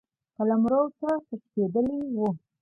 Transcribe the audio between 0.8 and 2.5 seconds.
ته تښتېدلی وو.